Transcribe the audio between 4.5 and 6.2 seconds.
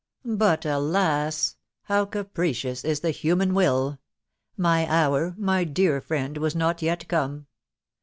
my hour, my dear